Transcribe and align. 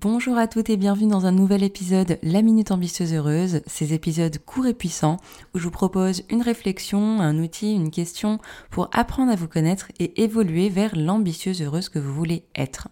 Bonjour 0.00 0.38
à 0.38 0.46
toutes 0.46 0.70
et 0.70 0.76
bienvenue 0.76 1.10
dans 1.10 1.26
un 1.26 1.32
nouvel 1.32 1.64
épisode 1.64 2.20
La 2.22 2.40
Minute 2.40 2.70
Ambitieuse 2.70 3.12
Heureuse, 3.12 3.62
ces 3.66 3.94
épisodes 3.94 4.38
courts 4.46 4.68
et 4.68 4.72
puissants 4.72 5.16
où 5.52 5.58
je 5.58 5.64
vous 5.64 5.72
propose 5.72 6.22
une 6.30 6.40
réflexion, 6.40 7.20
un 7.20 7.36
outil, 7.42 7.74
une 7.74 7.90
question 7.90 8.38
pour 8.70 8.90
apprendre 8.92 9.32
à 9.32 9.34
vous 9.34 9.48
connaître 9.48 9.90
et 9.98 10.22
évoluer 10.22 10.68
vers 10.68 10.94
l'ambitieuse 10.94 11.62
heureuse 11.62 11.88
que 11.88 11.98
vous 11.98 12.14
voulez 12.14 12.44
être. 12.54 12.86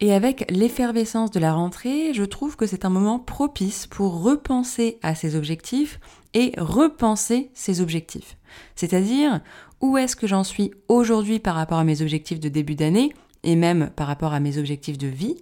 Et 0.00 0.14
avec 0.14 0.50
l'effervescence 0.50 1.30
de 1.30 1.40
la 1.40 1.52
rentrée, 1.52 2.14
je 2.14 2.24
trouve 2.24 2.56
que 2.56 2.64
c'est 2.64 2.86
un 2.86 2.90
moment 2.90 3.18
propice 3.18 3.86
pour 3.86 4.22
repenser 4.22 4.98
à 5.02 5.14
ses 5.14 5.36
objectifs 5.36 6.00
et 6.32 6.54
repenser 6.56 7.50
ses 7.52 7.82
objectifs. 7.82 8.38
C'est-à-dire, 8.76 9.42
où 9.82 9.98
est-ce 9.98 10.16
que 10.16 10.26
j'en 10.26 10.42
suis 10.42 10.70
aujourd'hui 10.88 11.38
par 11.38 11.54
rapport 11.54 11.76
à 11.76 11.84
mes 11.84 12.00
objectifs 12.00 12.40
de 12.40 12.48
début 12.48 12.76
d'année 12.76 13.12
et 13.42 13.56
même 13.56 13.90
par 13.94 14.06
rapport 14.06 14.32
à 14.32 14.40
mes 14.40 14.56
objectifs 14.56 14.96
de 14.96 15.08
vie? 15.08 15.36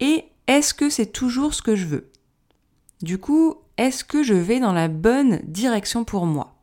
Et 0.00 0.24
est-ce 0.46 0.74
que 0.74 0.90
c'est 0.90 1.12
toujours 1.12 1.54
ce 1.54 1.62
que 1.62 1.76
je 1.76 1.86
veux? 1.86 2.10
Du 3.02 3.18
coup, 3.18 3.56
est-ce 3.76 4.04
que 4.04 4.22
je 4.22 4.34
vais 4.34 4.60
dans 4.60 4.72
la 4.72 4.88
bonne 4.88 5.40
direction 5.44 6.04
pour 6.04 6.26
moi? 6.26 6.54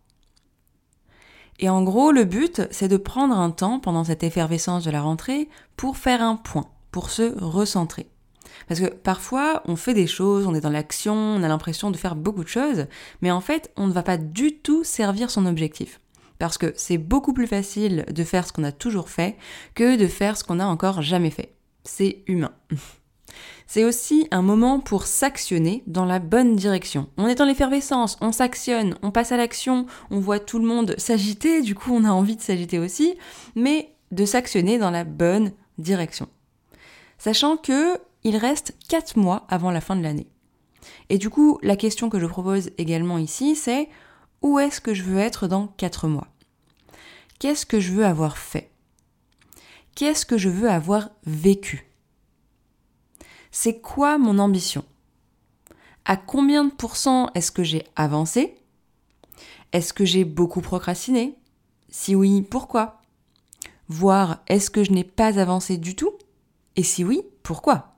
Et 1.60 1.70
en 1.70 1.84
gros, 1.84 2.12
le 2.12 2.26
but, 2.26 2.64
c'est 2.72 2.88
de 2.88 2.98
prendre 2.98 3.38
un 3.38 3.52
temps 3.52 3.80
pendant 3.80 4.04
cette 4.04 4.24
effervescence 4.24 4.84
de 4.84 4.92
la 4.92 5.02
rentrée 5.02 5.48
pour 5.78 5.98
faire 5.98 6.22
un 6.22 6.36
point, 6.36 6.68
pour 6.92 7.12
se 7.12 7.38
recentrer. 7.40 8.08
Parce 8.68 8.80
que 8.80 8.88
parfois, 8.88 9.62
on 9.66 9.76
fait 9.76 9.94
des 9.94 10.08
choses, 10.08 10.48
on 10.48 10.56
est 10.56 10.62
dans 10.62 10.70
l'action, 10.70 11.14
on 11.14 11.44
a 11.44 11.48
l'impression 11.48 11.92
de 11.92 11.98
faire 11.98 12.16
beaucoup 12.16 12.44
de 12.44 12.50
choses, 12.50 12.88
mais 13.22 13.32
en 13.32 13.42
fait, 13.42 13.72
on 13.78 13.88
ne 13.88 13.94
va 13.94 14.04
pas 14.04 14.18
du 14.18 14.58
tout 14.58 14.84
servir 14.84 15.30
son 15.30 15.46
objectif. 15.46 16.00
Parce 16.40 16.58
que 16.58 16.74
c'est 16.76 16.98
beaucoup 16.98 17.34
plus 17.34 17.48
facile 17.48 18.06
de 18.12 18.24
faire 18.24 18.48
ce 18.48 18.54
qu'on 18.54 18.64
a 18.64 18.72
toujours 18.72 19.10
fait 19.10 19.38
que 19.76 19.96
de 19.96 20.08
faire 20.08 20.38
ce 20.38 20.44
qu'on 20.44 20.56
n'a 20.56 20.68
encore 20.68 21.04
jamais 21.04 21.30
fait. 21.30 21.54
C'est 21.84 22.24
humain. 22.28 22.54
C'est 23.74 23.86
aussi 23.86 24.28
un 24.32 24.42
moment 24.42 24.82
pour 24.82 25.08
s'actionner 25.08 25.82
dans 25.88 26.04
la 26.04 26.20
bonne 26.20 26.58
direction. 26.58 27.08
On 27.16 27.28
est 27.28 27.36
dans 27.36 27.46
l'effervescence, 27.46 28.18
on 28.20 28.34
s'actionne, 28.34 28.98
on 29.02 29.12
passe 29.12 29.32
à 29.32 29.38
l'action, 29.38 29.86
on 30.10 30.20
voit 30.20 30.42
tout 30.42 30.60
le 30.60 30.66
monde 30.66 30.94
s'agiter, 30.98 31.62
du 31.62 31.74
coup 31.74 31.96
on 31.96 32.04
a 32.04 32.10
envie 32.10 32.36
de 32.36 32.42
s'agiter 32.42 32.80
aussi, 32.80 33.16
mais 33.56 33.96
de 34.12 34.26
s'actionner 34.26 34.78
dans 34.78 34.92
la 34.92 35.06
bonne 35.06 35.54
direction. 35.78 36.28
Sachant 37.18 37.56
que 37.56 37.98
il 38.26 38.36
reste 38.36 38.76
4 38.90 39.16
mois 39.16 39.46
avant 39.48 39.72
la 39.72 39.80
fin 39.80 39.96
de 39.96 40.04
l'année. 40.04 40.28
Et 41.08 41.18
du 41.18 41.30
coup, 41.30 41.58
la 41.64 41.78
question 41.78 42.10
que 42.10 42.20
je 42.20 42.26
propose 42.26 42.72
également 42.78 43.20
ici, 43.20 43.56
c'est 43.56 43.88
où 44.42 44.60
est-ce 44.60 44.82
que 44.82 44.94
je 44.94 45.04
veux 45.04 45.20
être 45.20 45.48
dans 45.48 45.68
4 45.68 46.10
mois? 46.10 46.28
Qu'est-ce 47.40 47.66
que 47.66 47.80
je 47.80 47.94
veux 47.94 48.06
avoir 48.06 48.38
fait? 48.38 48.70
Qu'est-ce 49.96 50.26
que 50.26 50.38
je 50.38 50.50
veux 50.50 50.70
avoir 50.70 51.12
vécu? 51.26 51.91
C'est 53.52 53.82
quoi 53.82 54.18
mon 54.18 54.40
ambition? 54.40 54.84
À 56.06 56.18
combien 56.18 56.66
de 56.66 56.72
pourcents 56.72 57.30
est-ce 57.36 57.52
que 57.52 57.64
j'ai 57.64 57.86
avancé? 57.96 58.56
Est-ce 59.74 59.94
que 59.94 60.06
j'ai 60.06 60.26
beaucoup 60.26 60.62
procrastiné? 60.62 61.36
Si 61.90 62.16
oui, 62.16 62.42
pourquoi? 62.42 63.02
Voir 63.88 64.40
est-ce 64.48 64.70
que 64.70 64.84
je 64.84 64.92
n'ai 64.92 65.04
pas 65.04 65.40
avancé 65.40 65.78
du 65.78 65.96
tout? 65.96 66.14
Et 66.76 66.84
si 66.84 67.04
oui, 67.04 67.22
pourquoi? 67.44 67.90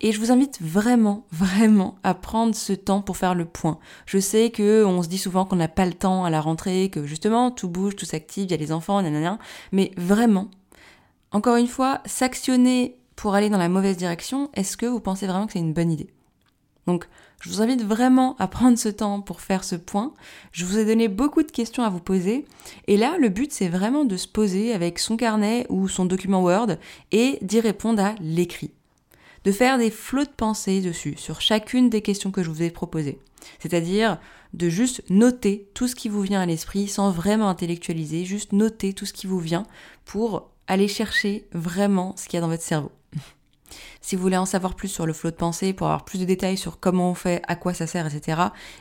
Et 0.00 0.12
je 0.12 0.20
vous 0.20 0.30
invite 0.30 0.62
vraiment, 0.62 1.26
vraiment 1.32 1.96
à 2.04 2.14
prendre 2.14 2.54
ce 2.54 2.72
temps 2.72 3.02
pour 3.02 3.16
faire 3.16 3.34
le 3.34 3.44
point. 3.44 3.80
Je 4.06 4.18
sais 4.18 4.50
que 4.50 4.84
on 4.84 5.02
se 5.02 5.08
dit 5.08 5.18
souvent 5.18 5.44
qu'on 5.44 5.56
n'a 5.56 5.66
pas 5.66 5.86
le 5.86 5.92
temps 5.92 6.24
à 6.24 6.30
la 6.30 6.40
rentrée, 6.40 6.88
que 6.88 7.04
justement 7.04 7.50
tout 7.50 7.68
bouge, 7.68 7.96
tout 7.96 8.06
s'active, 8.06 8.44
il 8.44 8.50
y 8.52 8.54
a 8.54 8.58
les 8.58 8.70
enfants, 8.70 9.02
nanana, 9.02 9.40
mais 9.72 9.90
vraiment, 9.96 10.48
encore 11.32 11.56
une 11.56 11.66
fois, 11.66 12.00
s'actionner 12.06 12.97
pour 13.18 13.34
aller 13.34 13.50
dans 13.50 13.58
la 13.58 13.68
mauvaise 13.68 13.96
direction, 13.96 14.48
est-ce 14.54 14.76
que 14.76 14.86
vous 14.86 15.00
pensez 15.00 15.26
vraiment 15.26 15.48
que 15.48 15.54
c'est 15.54 15.58
une 15.58 15.72
bonne 15.72 15.90
idée? 15.90 16.06
Donc, 16.86 17.08
je 17.40 17.48
vous 17.48 17.60
invite 17.60 17.82
vraiment 17.82 18.36
à 18.38 18.46
prendre 18.46 18.78
ce 18.78 18.88
temps 18.88 19.20
pour 19.20 19.40
faire 19.40 19.64
ce 19.64 19.74
point. 19.74 20.14
Je 20.52 20.64
vous 20.64 20.78
ai 20.78 20.84
donné 20.84 21.08
beaucoup 21.08 21.42
de 21.42 21.50
questions 21.50 21.82
à 21.82 21.90
vous 21.90 21.98
poser. 21.98 22.44
Et 22.86 22.96
là, 22.96 23.16
le 23.18 23.28
but, 23.28 23.50
c'est 23.50 23.68
vraiment 23.68 24.04
de 24.04 24.16
se 24.16 24.28
poser 24.28 24.72
avec 24.72 25.00
son 25.00 25.16
carnet 25.16 25.66
ou 25.68 25.88
son 25.88 26.04
document 26.04 26.44
Word 26.44 26.76
et 27.10 27.40
d'y 27.42 27.58
répondre 27.58 28.00
à 28.04 28.14
l'écrit. 28.20 28.70
De 29.42 29.50
faire 29.50 29.78
des 29.78 29.90
flots 29.90 30.22
de 30.22 30.28
pensée 30.28 30.80
dessus, 30.80 31.16
sur 31.16 31.40
chacune 31.40 31.90
des 31.90 32.02
questions 32.02 32.30
que 32.30 32.44
je 32.44 32.50
vous 32.50 32.62
ai 32.62 32.70
proposées. 32.70 33.18
C'est-à-dire 33.58 34.20
de 34.54 34.68
juste 34.68 35.02
noter 35.10 35.68
tout 35.74 35.88
ce 35.88 35.96
qui 35.96 36.08
vous 36.08 36.22
vient 36.22 36.40
à 36.40 36.46
l'esprit 36.46 36.86
sans 36.86 37.10
vraiment 37.10 37.48
intellectualiser, 37.48 38.24
juste 38.24 38.52
noter 38.52 38.92
tout 38.92 39.06
ce 39.06 39.12
qui 39.12 39.26
vous 39.26 39.40
vient 39.40 39.66
pour 40.04 40.52
aller 40.68 40.86
chercher 40.86 41.48
vraiment 41.50 42.14
ce 42.16 42.28
qu'il 42.28 42.36
y 42.36 42.38
a 42.38 42.42
dans 42.42 42.48
votre 42.48 42.62
cerveau. 42.62 42.92
Si 44.00 44.16
vous 44.16 44.22
voulez 44.22 44.36
en 44.36 44.46
savoir 44.46 44.74
plus 44.74 44.88
sur 44.88 45.06
le 45.06 45.12
flot 45.12 45.30
de 45.30 45.36
pensée, 45.36 45.72
pour 45.72 45.86
avoir 45.86 46.04
plus 46.04 46.20
de 46.20 46.24
détails 46.24 46.56
sur 46.56 46.80
comment 46.80 47.10
on 47.10 47.14
fait, 47.14 47.42
à 47.48 47.56
quoi 47.56 47.74
ça 47.74 47.86
sert, 47.86 48.06
etc., 48.06 48.40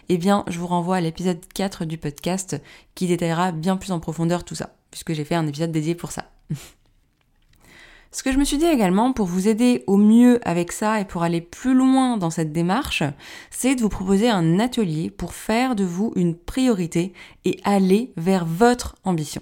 eh 0.09 0.18
bien, 0.18 0.44
je 0.48 0.59
vous 0.59 0.68
renvoie 0.68 0.98
à 0.98 1.02
l'épisode 1.02 1.40
4 1.53 1.86
du 1.86 1.98
podcast 1.98 2.62
qui 2.96 3.08
détaillera 3.08 3.52
bien 3.52 3.78
plus 3.78 3.92
en 3.92 4.00
profondeur 4.00 4.44
tout 4.44 4.56
ça, 4.56 4.76
puisque 4.92 5.14
j'ai 5.14 5.26
fait 5.26 5.36
un 5.36 5.47
épisode 5.47 5.72
dédié 5.72 5.96
pour 5.96 6.12
ça. 6.12 6.31
Ce 8.12 8.24
que 8.24 8.31
je 8.31 8.38
me 8.38 8.46
suis 8.46 8.58
dit 8.58 8.66
également 8.66 9.12
pour 9.12 9.28
vous 9.28 9.47
aider 9.47 9.84
au 9.86 9.97
mieux 9.97 10.40
avec 10.47 10.72
ça 10.72 11.02
et 11.02 11.06
pour 11.06 11.24
aller 11.24 11.42
plus 11.42 11.74
loin 11.74 12.18
dans 12.18 12.30
cette 12.30 12.53
démarche, 12.53 13.03
c'est 13.52 13.76
de 13.76 13.81
vous 13.81 13.90
proposer 13.90 14.30
un 14.30 14.59
atelier 14.59 15.09
pour 15.09 15.34
faire 15.34 15.76
de 15.76 15.84
vous 15.84 16.14
une 16.16 16.36
priorité 16.36 17.14
et 17.44 17.59
aller 17.64 18.14
vers 18.16 18.46
votre 18.46 18.96
ambition. 19.03 19.42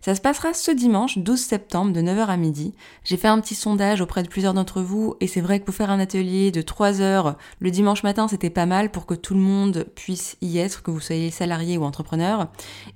Ça 0.00 0.14
se 0.14 0.20
passera 0.20 0.54
ce 0.54 0.70
dimanche 0.70 1.18
12 1.18 1.38
septembre 1.38 1.92
de 1.92 2.00
9h 2.00 2.26
à 2.26 2.36
midi. 2.36 2.74
J'ai 3.04 3.16
fait 3.16 3.28
un 3.28 3.40
petit 3.40 3.54
sondage 3.54 4.00
auprès 4.00 4.22
de 4.22 4.28
plusieurs 4.28 4.54
d'entre 4.54 4.80
vous 4.80 5.16
et 5.20 5.26
c'est 5.26 5.40
vrai 5.40 5.60
que 5.60 5.64
pour 5.64 5.74
faire 5.74 5.90
un 5.90 6.00
atelier 6.00 6.50
de 6.50 6.62
3 6.62 7.00
heures 7.00 7.36
le 7.58 7.70
dimanche 7.70 8.02
matin 8.02 8.28
c'était 8.28 8.50
pas 8.50 8.66
mal 8.66 8.90
pour 8.90 9.06
que 9.06 9.14
tout 9.14 9.34
le 9.34 9.40
monde 9.40 9.86
puisse 9.94 10.36
y 10.40 10.58
être, 10.58 10.82
que 10.82 10.90
vous 10.90 11.00
soyez 11.00 11.30
salarié 11.30 11.78
ou 11.78 11.84
entrepreneur. 11.84 12.48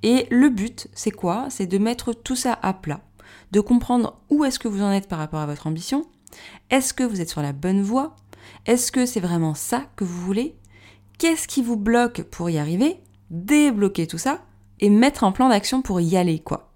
Et 0.03 0.26
le 0.31 0.48
but 0.48 0.88
c'est 0.94 1.10
quoi? 1.10 1.47
C'est 1.50 1.66
de 1.66 1.78
mettre 1.78 2.12
tout 2.12 2.37
ça 2.37 2.59
à 2.62 2.72
plat, 2.72 3.00
de 3.50 3.60
comprendre 3.60 4.21
où 4.31 4.44
est-ce 4.44 4.59
que 4.59 4.69
vous 4.69 4.82
en 4.82 4.92
êtes 4.92 5.09
par 5.09 5.19
rapport 5.19 5.41
à 5.41 5.47
votre 5.47 5.66
ambition. 5.66 6.06
Est-ce 6.71 6.94
que 6.94 7.04
vous 7.04 7.21
êtes 7.21 7.31
sur 7.31 7.42
la 7.42 7.53
bonne 7.53 7.82
voie? 7.82 8.16
Est-ce 8.66 8.92
que 8.92 9.06
c'est 9.06 9.21
vraiment 9.21 9.54
ça 9.54 9.84
que 9.97 10.04
vous 10.04 10.21
voulez? 10.21 10.56
Qu'est-ce 11.19 11.47
qui 11.47 11.62
vous 11.62 11.76
bloque 11.76 12.22
pour 12.22 12.50
y 12.50 12.59
arriver? 12.59 13.00
Débloquer 13.31 14.06
tout 14.06 14.19
ça 14.19 14.44
et 14.81 14.91
mettre 14.91 15.25
un 15.25 15.32
plan 15.32 15.48
d'action 15.48 15.82
pour 15.82 16.00
y 16.00 16.16
aller 16.16 16.41
quoi. 16.41 16.72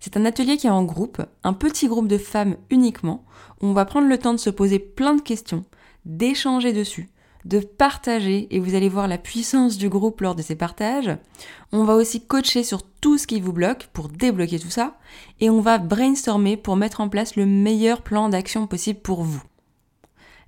C'est 0.00 0.16
un 0.16 0.24
atelier 0.24 0.56
qui 0.56 0.66
est 0.66 0.70
en 0.70 0.84
groupe, 0.84 1.22
un 1.42 1.52
petit 1.52 1.88
groupe 1.88 2.08
de 2.08 2.18
femmes 2.18 2.56
uniquement, 2.70 3.24
où 3.60 3.66
on 3.66 3.72
va 3.72 3.84
prendre 3.84 4.08
le 4.08 4.18
temps 4.18 4.32
de 4.32 4.38
se 4.38 4.50
poser 4.50 4.78
plein 4.78 5.14
de 5.14 5.20
questions, 5.20 5.64
d'échanger 6.04 6.72
dessus, 6.72 7.08
de 7.44 7.60
partager, 7.60 8.46
et 8.50 8.60
vous 8.60 8.74
allez 8.74 8.88
voir 8.88 9.08
la 9.08 9.18
puissance 9.18 9.76
du 9.76 9.88
groupe 9.88 10.20
lors 10.20 10.34
de 10.34 10.42
ces 10.42 10.54
partages. 10.54 11.16
On 11.72 11.84
va 11.84 11.94
aussi 11.94 12.20
coacher 12.20 12.62
sur 12.62 12.82
tout 12.82 13.18
ce 13.18 13.26
qui 13.26 13.40
vous 13.40 13.52
bloque 13.52 13.88
pour 13.92 14.08
débloquer 14.08 14.58
tout 14.58 14.70
ça, 14.70 14.98
et 15.40 15.50
on 15.50 15.60
va 15.60 15.78
brainstormer 15.78 16.56
pour 16.56 16.76
mettre 16.76 17.00
en 17.00 17.08
place 17.08 17.36
le 17.36 17.46
meilleur 17.46 18.02
plan 18.02 18.28
d'action 18.28 18.66
possible 18.66 19.00
pour 19.00 19.22
vous. 19.22 19.42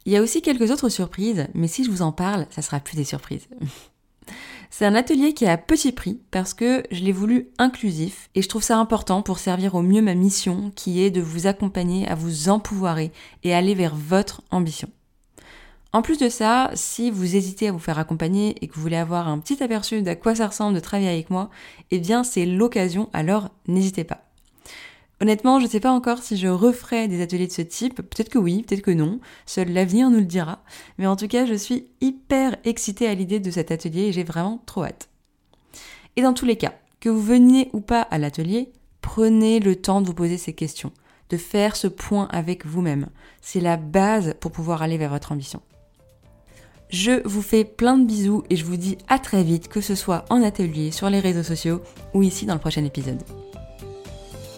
Il 0.07 0.13
y 0.13 0.17
a 0.17 0.23
aussi 0.23 0.43
quelques 0.43 0.71
autres 0.71 0.89
surprises, 0.89 1.49
mais 1.55 1.69
si 1.69 1.85
je 1.85 1.91
vous 1.91 2.03
en 2.03 2.13
parle, 2.13 2.47
ça 2.51 2.63
sera 2.63 2.81
plus 2.81 2.97
des 2.97 3.05
surprises. 3.05 3.49
C'est 4.73 4.87
un 4.87 4.95
atelier 4.95 5.35
qui 5.35 5.45
est 5.45 5.51
à 5.51 5.59
petit 5.59 5.91
prix 5.91 6.21
parce 6.31 6.55
que 6.55 6.85
je 6.93 7.03
l'ai 7.03 7.13
voulu 7.13 7.49
inclusif 7.59 8.31
et 8.37 8.43
je 8.43 8.49
trouve 8.49 8.63
ça 8.63 8.79
important 8.79 9.21
pour 9.21 9.41
servir 9.41 9.75
au 9.75 9.83
mieux 9.83 10.01
ma 10.01 10.15
mission 10.15 10.73
qui 10.77 11.03
est 11.03 11.11
de 11.11 11.21
vous 11.21 11.49
accompagner 11.49 12.07
à 12.07 12.15
vous 12.15 12.49
empouvoirer 12.49 13.11
et 13.43 13.53
aller 13.53 13.75
vers 13.75 13.97
votre 13.97 14.43
ambition. 14.53 14.89
En 15.93 16.03
plus 16.03 16.19
de 16.19 16.29
ça, 16.29 16.71
si 16.75 17.11
vous 17.11 17.35
hésitez 17.35 17.67
à 17.67 17.73
vous 17.73 17.81
faire 17.81 17.99
accompagner 17.99 18.55
et 18.63 18.69
que 18.69 18.75
vous 18.75 18.81
voulez 18.81 18.97
avoir 18.97 19.27
un 19.27 19.41
petit 19.41 19.61
aperçu 19.61 20.03
d'à 20.03 20.15
quoi 20.15 20.37
ça 20.37 20.47
ressemble 20.47 20.77
de 20.77 20.81
travailler 20.81 21.11
avec 21.11 21.31
moi, 21.31 21.51
eh 21.91 21.99
bien 21.99 22.23
c'est 22.23 22.47
l'occasion, 22.47 23.11
alors 23.13 23.49
n'hésitez 23.67 24.05
pas. 24.05 24.30
Honnêtement, 25.21 25.59
je 25.59 25.65
ne 25.65 25.71
sais 25.71 25.81
pas 25.81 25.93
encore 25.93 26.23
si 26.23 26.37
je 26.37 26.49
referai 26.49 27.07
des 27.09 27.21
ateliers 27.21 27.47
de 27.47 27.53
ce 27.53 27.63
type. 27.63 27.97
Peut-être 27.97 28.31
que 28.31 28.39
oui, 28.39 28.63
peut-être 28.63 28.83
que 28.83 28.91
non. 28.91 29.21
Seul 29.45 29.73
l'avenir 29.73 30.09
nous 30.11 30.21
le 30.21 30.25
dira. 30.25 30.63
Mais 30.99 31.07
en 31.07 31.17
tout 31.17 31.29
cas, 31.29 31.45
je 31.45 31.55
suis 31.55 31.87
hyper 32.01 32.57
excitée 32.65 33.07
à 33.07 33.15
l'idée 33.15 33.41
de 33.41 33.51
cet 33.51 33.71
atelier 33.71 34.05
et 34.05 34.13
j'ai 34.13 34.25
vraiment 34.25 34.63
trop 34.65 34.85
hâte. 34.85 35.09
Et 36.17 36.23
dans 36.23 36.33
tous 36.33 36.47
les 36.47 36.57
cas, 36.57 36.75
que 37.01 37.09
vous 37.09 37.23
veniez 37.23 37.69
ou 37.73 37.81
pas 37.81 38.01
à 38.03 38.19
l'atelier, 38.19 38.73
Prenez 39.01 39.61
le 39.61 39.77
temps 39.77 40.01
de 40.01 40.07
vous 40.07 40.15
poser 40.15 40.37
ces 40.37 40.53
questions, 40.53 40.93
de 41.31 41.37
faire 41.37 41.77
ce 41.77 41.87
point 41.87 42.29
avec 42.31 42.67
vous-même. 42.67 43.09
C'est 43.41 43.61
la 43.61 43.77
base 43.77 44.35
pour 44.41 44.53
pouvoir 44.53 44.83
aller 44.83 44.99
vers 44.99 45.11
votre 45.11 45.33
ambition. 45.33 45.63
Je 46.91 47.27
vous 47.27 47.43
fais 47.43 47.65
plein 47.65 47.97
de 47.97 48.05
bisous 48.05 48.43
et 48.51 48.57
je 48.57 48.65
vous 48.65 48.77
dis 48.77 48.99
à 49.09 49.19
très 49.19 49.45
vite, 49.45 49.69
que 49.69 49.81
ce 49.81 49.95
soit 49.95 50.25
en 50.29 50.43
atelier, 50.43 50.91
sur 50.91 51.09
les 51.09 51.21
réseaux 51.21 51.45
sociaux 51.45 51.81
ou 52.15 52.23
ici 52.23 52.47
dans 52.47 52.55
le 52.55 52.61
prochain 52.61 52.85
épisode. 52.85 53.23